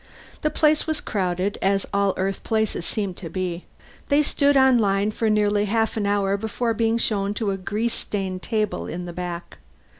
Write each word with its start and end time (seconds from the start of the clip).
The 0.41 0.49
place 0.49 0.87
was 0.87 0.99
crowded, 0.99 1.59
as 1.61 1.85
all 1.93 2.15
Earth 2.17 2.43
places 2.43 2.87
seemed 2.87 3.17
to 3.17 3.29
be. 3.29 3.65
They 4.07 4.23
stood 4.23 4.57
on 4.57 4.79
line 4.79 5.11
for 5.11 5.29
nearly 5.29 5.65
half 5.65 5.95
an 5.95 6.07
hour 6.07 6.37
before 6.37 6.73
being 6.73 6.97
shown 6.97 7.35
to 7.35 7.51
a 7.51 7.57
grease 7.57 7.93
stained 7.93 8.41
table 8.41 8.87
in 8.87 9.05
the 9.05 9.13
back. 9.13 9.59